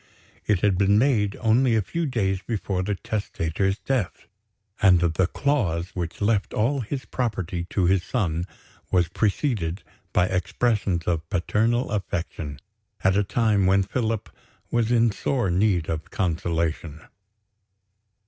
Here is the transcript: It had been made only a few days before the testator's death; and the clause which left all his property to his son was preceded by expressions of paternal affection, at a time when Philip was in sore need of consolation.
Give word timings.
It 0.47 0.61
had 0.61 0.79
been 0.79 0.97
made 0.97 1.35
only 1.41 1.75
a 1.75 1.81
few 1.83 2.07
days 2.07 2.41
before 2.41 2.81
the 2.81 2.95
testator's 2.95 3.77
death; 3.77 4.25
and 4.81 4.99
the 4.99 5.27
clause 5.27 5.89
which 5.93 6.21
left 6.21 6.55
all 6.55 6.79
his 6.79 7.05
property 7.05 7.67
to 7.69 7.85
his 7.85 8.01
son 8.01 8.47
was 8.89 9.09
preceded 9.09 9.83
by 10.11 10.25
expressions 10.25 11.03
of 11.05 11.29
paternal 11.29 11.91
affection, 11.91 12.59
at 13.03 13.15
a 13.15 13.23
time 13.23 13.67
when 13.67 13.83
Philip 13.83 14.27
was 14.71 14.91
in 14.91 15.11
sore 15.11 15.51
need 15.51 15.87
of 15.87 16.09
consolation. 16.09 17.01